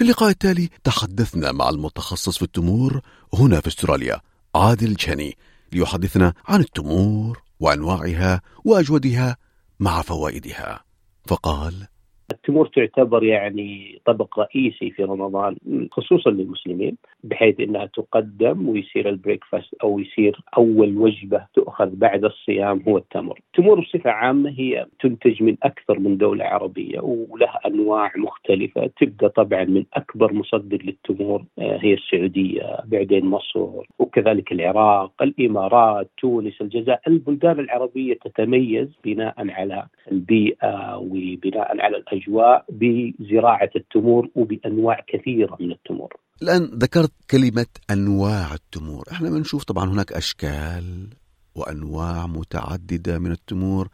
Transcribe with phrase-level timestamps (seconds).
[0.00, 3.00] في اللقاء التالي تحدثنا مع المتخصص في التمور
[3.34, 4.20] هنا في أستراليا
[4.54, 5.36] عادل جاني
[5.72, 9.36] ليحدثنا عن التمور وأنواعها وأجودها
[9.80, 10.84] مع فوائدها.
[11.26, 11.86] فقال
[12.32, 15.56] التمور تعتبر يعني طبق رئيسي في رمضان
[15.92, 22.98] خصوصا للمسلمين بحيث إنها تقدم ويصير البريكفاست أو يصير أول وجبة تؤخذ بعد الصيام هو
[22.98, 23.40] التمر.
[23.46, 29.64] التمور بصفة عامة هي تنتج من أكثر من دولة عربية ولها أنواع مختلفة تبدا طبعا
[29.64, 33.68] من أكبر مصدر للتمور آه، هي السعودية بعدين مصر
[33.98, 43.70] وكذلك العراق، الإمارات، تونس، الجزائر، البلدان العربية تتميز بناء على البيئة وبناء على الأجواء بزراعة
[43.76, 46.16] التمور وبأنواع كثيرة من التمور.
[46.42, 49.04] الآن ذكرت كلمة أنواع التمور.
[49.12, 51.06] إحنا بنشوف طبعا هناك أشكال
[51.54, 53.88] وأنواع متعددة من التمور.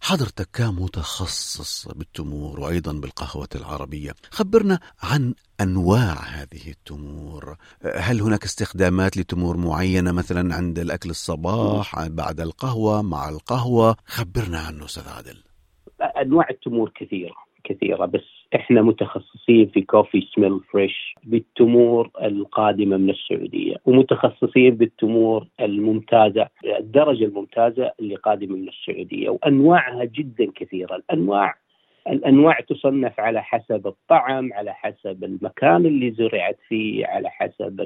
[0.00, 4.14] حضرتك كمتخصص بالتمور وأيضا بالقهوة العربية.
[4.30, 7.56] خبرنا عن أنواع هذه التمور.
[7.94, 14.84] هل هناك استخدامات لتمور معينة مثلا عند الأكل الصباح بعد القهوة مع القهوة؟ خبرنا عنه
[14.84, 15.51] أستاذ عادل.
[16.04, 23.76] أنواع التمور كثيرة كثيرة بس إحنا متخصصين في كوفي سميل فريش بالتمور القادمة من السعودية
[23.86, 30.96] ومتخصصين بالتمور الممتازة الدرجة الممتازة اللي قادمة من السعودية وأنواعها جدا كثيرة.
[30.96, 31.54] الأنواع
[32.08, 37.80] الأنواع تصنف على حسب الطعم على حسب المكان اللي زرعت فيه على حسب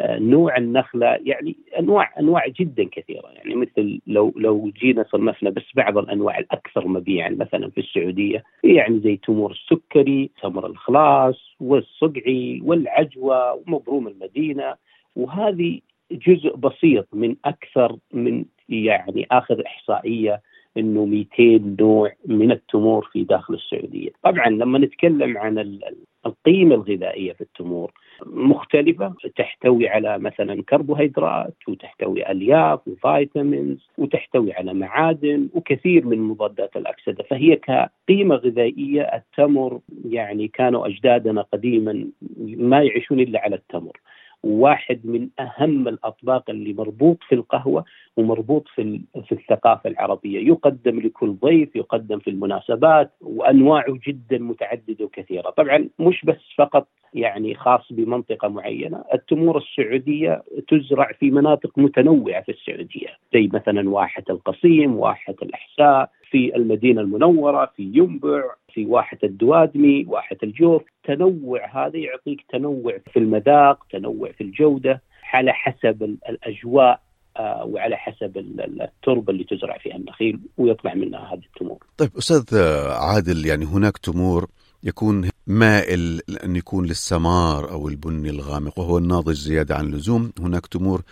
[0.00, 3.28] نوع النخلة يعني أنواع أنواع جدا كثيرة.
[3.28, 9.00] يعني مثل لو لو جينا صنفنا بس بعض الأنواع الأكثر مبيعا مثلا في السعودية يعني
[9.00, 14.74] زي تمور السكري، تمر الخلاص والصقعي والعجوة ومبروم المدينة.
[15.16, 15.80] وهذه
[16.12, 20.42] جزء بسيط من أكثر من يعني اخر إحصائية
[20.76, 25.78] إنه 200 نوع من التمور في داخل السعودية، طبعا لما نتكلم عن
[26.26, 27.92] القيمة الغذائية في التمور
[28.26, 37.24] مختلفة تحتوي على مثلا كربوهيدرات وتحتوي ألياف وفيتامينز وتحتوي على معادن وكثير من مضادات الأكسدة.
[37.24, 42.06] فهي كقيمة غذائية التمر يعني كانوا أجدادنا قديما
[42.40, 44.00] ما يعيشون إلا على التمر.
[44.42, 47.84] واحد من أهم الأطباق اللي مربوط في القهوة
[48.16, 55.50] ومربوط في في الثقافة العربية، يقدم لكل ضيف، يقدم في المناسبات وأنواعه جدا متعددة وكثيرة،
[55.50, 62.52] طبعا مش بس فقط يعني خاص بمنطقة معينة، التمور السعودية تزرع في مناطق متنوعة في
[62.52, 68.42] السعودية، زي مثلا واحة القصيم، واحة الأحساء، في المدينة المنورة، في ينبع،
[68.72, 75.02] في واحة الدوادمي، واحة الجوف، تنوع هذا يعطيك تنوع في المذاق، تنوع في الجودة
[75.32, 78.36] على حسب الأجواء آه، وعلى حسب
[78.80, 81.78] التربة اللي تزرع فيها النخيل ويطلع منها هذه التمور.
[81.96, 82.58] طيب أستاذ
[82.90, 84.48] عادل يعني هناك تمور
[84.82, 90.32] يكون مائل أن يكون للسمار أو البني الغامق وهو الناضج زيادة عن اللزوم.
[90.40, 91.02] هناك تمور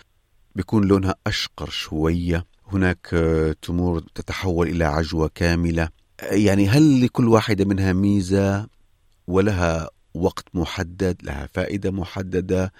[0.55, 2.45] بيكون لونها أشقر شوية.
[2.67, 3.07] هناك
[3.61, 5.89] تمور تتحول إلى عجوة كاملة.
[6.31, 8.67] يعني هل لكل واحدة منها ميزة
[9.27, 12.71] ولها وقت محدد لها فائدة محددة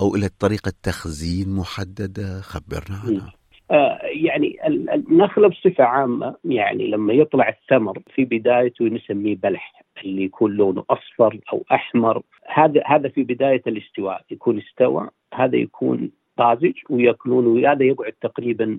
[0.00, 3.32] أو إلى طريقة تخزين محددة خبرنا عنها.
[3.70, 4.56] آه يعني
[4.94, 6.36] النخلة بصفة عامة.
[6.44, 12.22] يعني لما يطلع الثمر في بدايته نسميه بلح اللي يكون لونه أصفر أو أحمر.
[12.54, 18.78] هذا هذا في بداية الاستواء يكون استوى هذا يكون طازج ويأكلون وهذا يقعد تقريبا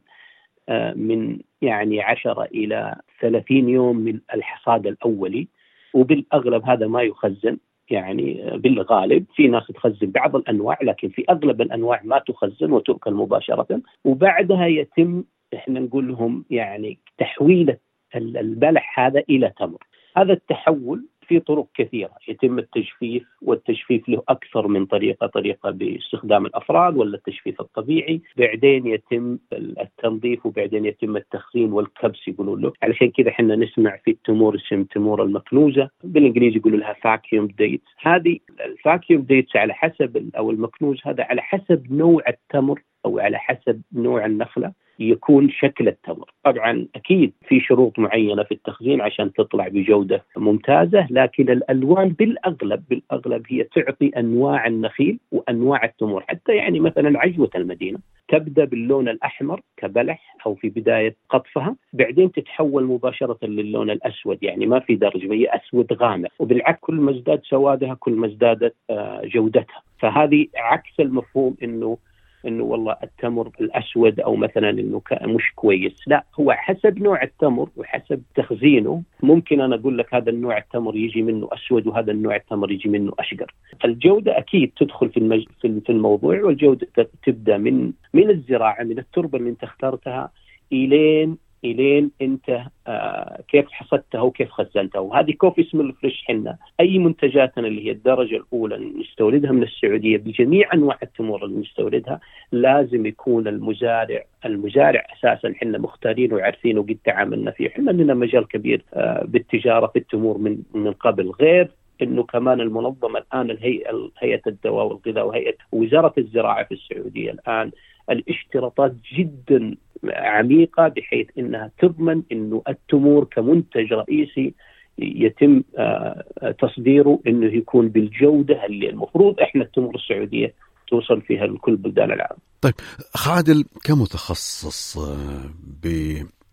[0.69, 5.47] آه، من يعني 10 إلى 30 يوم من الحصاد الأولي.
[5.93, 7.57] وبالأغلب هذا ما يخزن.
[7.91, 13.81] يعني بالغالب في ناس تخزن بعض الأنواع لكن في أغلب الأنواع ما تخزن وتؤكل مباشرة.
[14.05, 15.23] وبعدها يتم
[15.53, 17.77] إحنا نقول لهم يعني تحويل
[18.15, 19.83] البلح هذا إلى تمر.
[20.17, 22.11] هذا التحول في طرق كثيرة.
[22.27, 28.21] يتم التجفيف والتجفيف له أكثر من طريقة طريقة باستخدام الأفراد ولا التجفيف الطبيعي.
[28.37, 32.73] بعدين يتم التنظيف وبعدين يتم التخزين والكبس يقولون له.
[32.83, 35.89] علشان كذا إحنا نسمع في التمور اسم تمور المكنوزة.
[36.03, 41.41] بالإنجليزي يقولوا لها فاكيوم ديت هذه ال vacuum dates على حسب أو المكنوز هذا على
[41.41, 44.71] حسب نوع التمر أو على حسب نوع النخلة.
[45.09, 46.31] يكون شكل التمر.
[46.43, 53.45] طبعا أكيد في شروط معينة في التخزين عشان تطلع بجودة ممتازة لكن الألوان بالأغلب بالأغلب
[53.49, 60.37] هي تعطي أنواع النخيل وأنواع التمور حتى يعني مثلا عجوة المدينة تبدأ باللون الأحمر كبلح
[60.45, 64.43] أو في بداية قطفها بعدين تتحول مباشرة للون الأسود.
[64.43, 68.75] يعني ما في درجة هي أسود غامق وبالعكس كل ما ازداد سوادها كل ما ازدادت
[68.89, 69.81] آه، جودتها.
[69.99, 71.97] فهذه عكس المفهوم أنه
[72.47, 78.21] إنه والله التمر الأسود أو مثلا إنه مش كويس، لا هو حسب نوع التمر وحسب
[78.35, 82.89] تخزينه ممكن أنا أقول لك هذا النوع التمر يجي منه أسود وهذا النوع التمر يجي
[82.89, 83.53] منه أشقر.
[83.85, 85.45] الجودة أكيد تدخل في المج...
[85.61, 86.87] في الموضوع والجودة
[87.23, 90.31] تبدأ من من الزراعة من التربة اللي أنت اخترتها
[90.71, 96.57] إلين إلين أنت آه كيف حصدتها وكيف خزنتها وهذه كوفي سميل فريش حنا.
[96.79, 102.19] أي منتجاتنا اللي هي الدرجة الأولى نستوردها من السعودية بجميع أنواع التمور اللي نستوردها
[102.51, 107.69] لازم يكون المزارع المزارع أساسا حنا مختارينه وعارفينه وقد تعاملنا فيه.
[107.69, 111.29] حنا لنا مجال كبير آه بالتجارة في التمور من من قبل.
[111.41, 111.67] غير
[112.01, 117.71] إنه كمان المنظمة الآن الهيئه هيئة الدواء والغذاء وهيئة وزارة الزراعة في السعودية الآن
[118.09, 119.75] الاشتراطات جدا
[120.09, 124.53] عميقة بحيث إنها تضمن انه التمور كمنتج رئيسي
[124.97, 126.23] يتم آه،
[126.61, 130.53] تصديره إنه يكون بالجودة اللي المفروض إحنا التمور السعودية
[130.87, 132.39] توصل فيها لكل بلدان العالم.
[132.61, 132.73] طيب
[133.13, 135.49] خادل كمتخصص آه،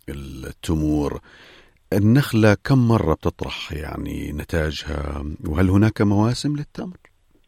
[0.08, 1.20] بالتمور
[1.92, 6.96] النخلة كم مرة بتطرح يعني نتاجها وهل هناك مواسم للتمر؟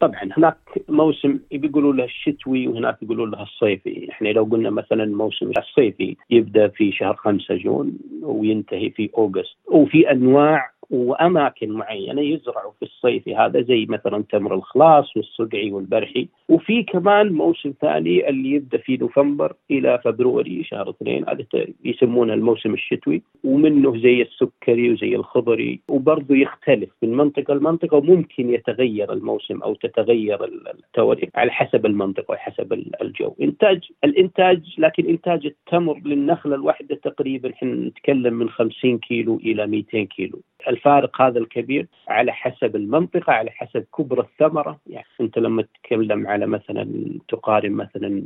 [0.01, 0.57] طبعا هناك
[0.89, 6.67] موسم بيقولوا له الشتوي وهناك يقولوا له الصيفي، إحنا لو قلنا مثلا الموسم الصيفي يبدأ
[6.67, 13.61] في شهر 5 جون وينتهي في أوغست، وفي أنواع وأماكن معينة يزرعوا في الصيف هذا
[13.61, 16.27] زي مثلا تمر الخلاص والصقعي والبرحي.
[16.49, 21.45] وفي كمان موسم ثاني اللي يبدأ في نوفمبر إلى فبروري شهر اثنين هذا
[21.85, 23.21] يسمونه الموسم الشتوي.
[23.43, 30.43] ومنه زي السكري وزي الخضري وبرضه يختلف من منطقة لمنطقة وممكن يتغير الموسم أو تتغير
[30.43, 33.35] التواريخ على حسب المنطقة وحسب الجو.
[33.41, 40.03] انتاج الإنتاج لكن إنتاج التمر للنخلة الواحدة تقريبا إحنا نتكلم من 50 كيلو إلى 200
[40.03, 40.41] كيلو.
[40.67, 44.79] الفارق هذا الكبير على حسب المنطقة على حسب كبر الثمرة.
[44.87, 46.85] يعني أنت لما تتكلم على مثلا
[47.27, 48.23] تقارن مثلا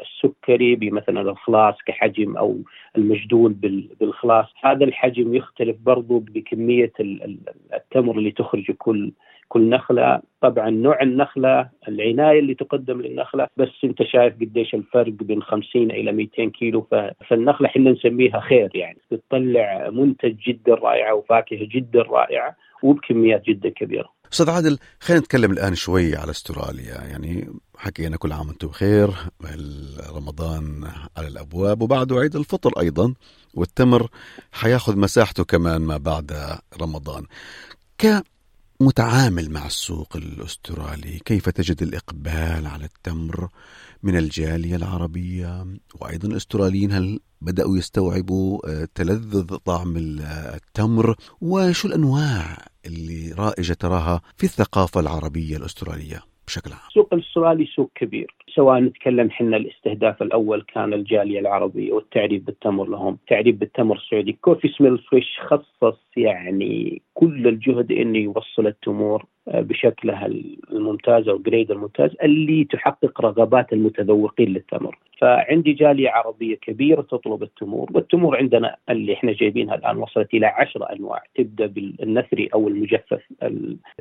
[0.00, 2.56] السكري بمثلا الخلاص كحجم أو
[2.96, 3.52] المجدول
[4.00, 6.92] بالخلاص هذا الحجم يختلف برضو بكمية
[7.74, 9.12] التمر اللي تخرج كل
[9.48, 15.42] كل نخلة طبعا نوع النخلة العناية اللي تقدم للنخلة بس أنت شايف قديش الفرق بين
[15.42, 16.86] 50 إلى 200 كيلو
[17.28, 24.08] فالنخلة إحنا نسميها خير يعني بتطلع منتج جدا رائعه وفاكهة جدا رائعة وبكميات جدا كبيرة.
[24.32, 29.08] أستاذ عادل خلينا نتكلم الآن شوي على أستراليا يعني حكينا كل عام وأنتم بخير
[30.16, 30.84] رمضان
[31.16, 33.14] على الأبواب وبعده عيد الفطر أيضا
[33.54, 34.06] والتمر
[34.52, 36.32] حياخذ مساحته كمان ما بعد
[36.82, 37.24] رمضان.
[37.98, 38.22] ك
[38.80, 43.48] متعامل مع السوق الأسترالي؟ كيف تجد الإقبال على التمر
[44.02, 45.64] من الجالية العربية؟
[46.00, 54.44] وأيضا الأستراليين هل بدأوا يستوعبوا آه، تلذذ طعم التمر؟ وشو الأنواع اللي رائجة تراها في
[54.44, 58.34] الثقافة العربية الأسترالية بشكل عام؟ السوق الأسترالي سوق كبير.
[58.54, 64.68] سواء نتكلم حنا الاستهداف الأول كان الجالية العربية والتعريب بالتمر لهم، تعريب بالتمر السعودي، Coffee
[64.68, 70.26] Smell Fresh خصص يعني كل الجهد انه يوصل التمور آه، بشكلها
[70.72, 77.42] الممتاز أو ال grade الممتاز اللي تحقق رغبات المتذوقين للتمر، فعندي جالية عربية كبيرة تطلب
[77.42, 83.22] التمور، والتمور عندنا اللي إحنا جايبينها الآن وصلت إلى عشر أنواع، تبدأ بالنثري أو المجفف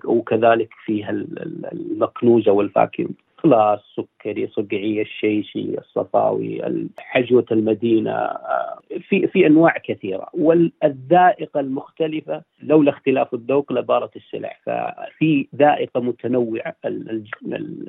[0.06, 3.08] وكذلك فيها المكنوزه والفاكهة.
[3.48, 6.62] خلاص سكري صقعي الشيشي الصفاوي
[6.98, 10.30] حجوة المدينة آه، في في أنواع كثيرة.
[10.34, 14.58] والذائقة المختلفة لولا اختلاف الذوق لبارت السلع.
[14.66, 16.75] ففي ذائقة متنوعة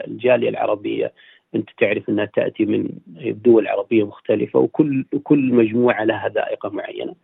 [0.07, 1.13] الجالية العربية
[1.55, 2.89] أنت تعرف أنها تأتي من
[3.45, 7.15] دول عربية مختلفة وكل كل مجموعة لها ذائقة معينة.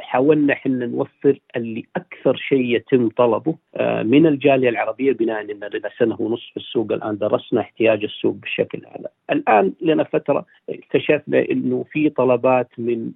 [0.00, 5.90] حاولنا إحنا نوفر اللي أكثر شيء يتم طلبه آه، من الجالية العربية بناء إن لنا
[5.98, 9.08] سنة ونصف في السوق الآن درسنا احتياج السوق بشكل أعلى.
[9.30, 13.10] الآن لنا فترة اكتشفنا إنه في طلبات من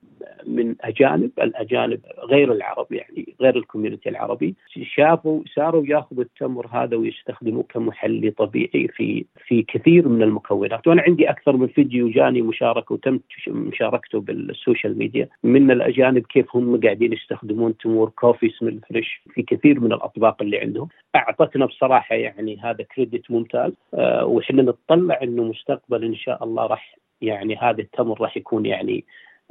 [0.47, 7.63] من أجانب، الأجانب غير العرب يعني غير الكوميونتي العربي شافوا صاروا ياخذوا التمر هذا ويستخدموه
[7.63, 13.21] كمحلي طبيعي في في كثير من المكونات، وأنا عندي أكثر من فيديو جاني مشاركة وتم
[13.49, 15.29] مشاركته بال social media.
[15.45, 20.59] من الأجانب كيف هم قاعدين يستخدمون تمور Coffee Smell Fresh في كثير من الأطباق اللي
[20.59, 23.73] عندهم، أعطتنا بصراحة يعني هذا credit ممتاز.
[23.95, 29.05] أه وحنا نتطلع إنه مستقبلا إن شاء الله راح يعني هذا التمر راح يكون يعني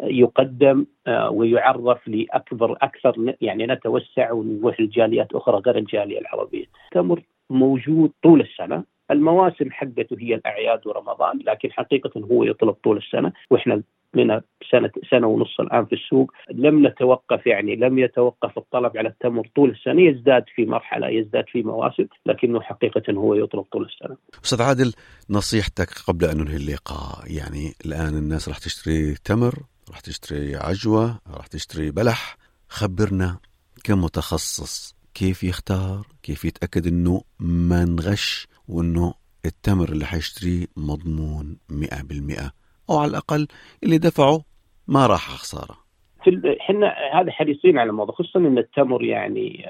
[0.03, 6.65] يقدم آه، ويعرف لأكبر أكثر يعني نتوسع ونروح لجاليات أخرى غير الجالية العربية.
[6.85, 13.31] التمر موجود طول السنة، المواسم حقته هي الأعياد ورمضان لكن حقيقة هو يطلب طول السنة
[13.49, 13.81] وإحنا
[14.13, 19.47] لنا سنة سنة ونص الآن في السوق لم نتوقف يعني لم يتوقف الطلب على التمر
[19.55, 24.17] طول السنة يزداد في مرحلة يزداد في مواسم لكنه حقيقة هو يطلب طول السنة.
[24.45, 24.93] أستاذ عادل
[25.29, 29.53] نصيحتك قبل أن ننهي اللقاء يعني الآن الناس راح تشتري تمر
[29.89, 32.37] راح تشتري عجوة راح تشتري بلح
[32.69, 33.37] خبرنا
[33.83, 39.13] كمتخصص كيف يختار كيف يتأكد إنه ما نغش وإنه
[39.45, 42.51] التمر اللي حيشتريه مضمون 100%
[42.89, 43.47] أو على الأقل
[43.83, 44.41] اللي دفعه
[44.87, 45.77] ما راح خساره
[46.23, 49.65] في إحنا هذا حريصين على الموضوع خصوصا إن التمر يعني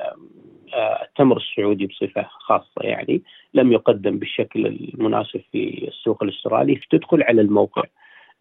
[1.07, 3.21] التمر السعودي بصفة خاصة يعني
[3.53, 7.83] لم يقدم بالشكل المناسب في السوق الأسترالي تدخل على الموقع.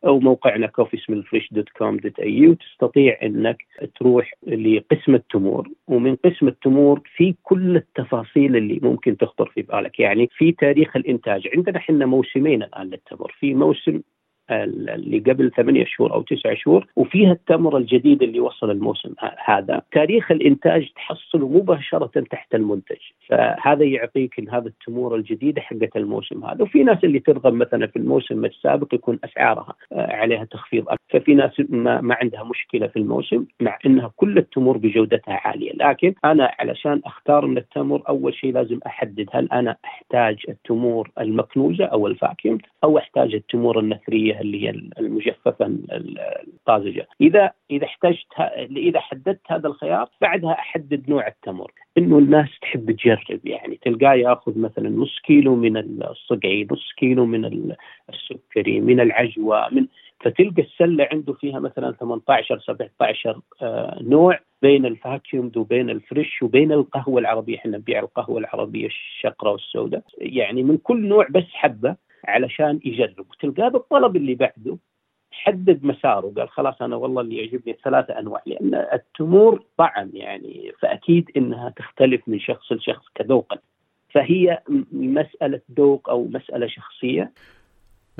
[0.04, 3.66] أو موقعنا coffeesmellfresh.com.au تستطيع إنك
[4.00, 5.68] تروح لقسم التمور.
[5.86, 10.00] ومن قسم التمور في كل التفاصيل اللي ممكن تخطر في بالك.
[10.00, 11.48] يعني في تاريخ الإنتاج.
[11.56, 14.00] عندنا إحنا موسمين الآن للتمر في موسم
[14.50, 19.14] اللي قبل ثمانية شهور أو تسعة شهور وفيها التمر الجديد اللي وصل الموسم
[19.44, 19.82] هذا.
[19.92, 22.96] تاريخ الإنتاج تحصله مباشرة تحت المنتج.
[23.28, 26.62] فهذا يعطيك إن هذا التمور الجديدة حقت الموسم هذا.
[26.62, 30.98] وفي ناس اللي ترغب مثلا في الموسم السابق يكون أسعارها آه، عليها تخفيض أكثر.
[31.10, 35.72] ففي ناس ما, ما عندها مشكلة في الموسم مع أنها كل التمور بجودتها عالية.
[35.72, 41.84] لكن أنا علشان أختار من التمر أول شيء لازم أحدد هل أنا أحتاج التمور المكنوزة
[41.84, 48.26] أو الفاكيوم أو أحتاج التمور النثرية اللي هي المجففة الطازجة، إذا إذا احتجت
[48.76, 54.58] إذا حددت هذا الخيار بعدها أحدد نوع التمر، إنه الناس تحب تجرب يعني تلقاه يأخذ
[54.58, 57.72] مثلا نص كيلو من الصقعي، نص كيلو من
[58.08, 59.86] السكري، من العجوة، من
[60.20, 66.42] فتلقى السلة عنده فيها مثلا 18 17 آه، نوع بين ال vacuum وبين ال fresh
[66.42, 67.56] وبين القهوة العربية.
[67.56, 70.02] إحنا نبيع القهوة العربية الشقراء والسوداء.
[70.18, 71.96] يعني من كل نوع بس حبة.
[72.24, 73.26] علشان يجرب.
[73.30, 74.78] وتلقاه بالطلب اللي بعده
[75.30, 76.32] حدد مساره.
[76.36, 82.20] قال خلاص أنا والله اللي يعجبني ثلاثة أنواع لأن التمور طعم يعني فأكيد إنها تختلف
[82.26, 83.58] من شخص لشخص كذوقا.
[84.14, 87.32] فهي مسألة ذوق أو مسألة شخصية.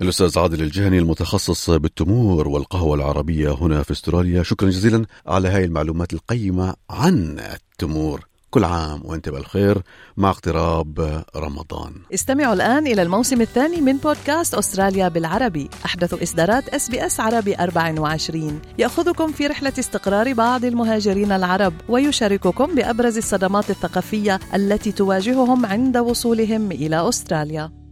[0.03, 6.13] الأستاذ عادل الجهني المتخصص بالتمور والقهوة العربية هنا في أستراليا شكرا جزيلا على هاي المعلومات
[6.13, 8.28] القيمة عن التمور.
[8.51, 9.83] كل عام وانت بالخير
[10.17, 11.93] مع اقتراب رمضان.
[12.15, 15.71] استمعوا الآن إلى الموسم الثاني من بودكاست أستراليا بالعربي.
[15.85, 22.75] أحدث إصدارات أس بي أس عربي 24 يأخذكم في رحلة استقرار بعض المهاجرين العرب ويشارككم
[22.75, 27.88] بأبرز الصدمات الثقافية التي تواجههم عند وصولهم إلى أستراليا.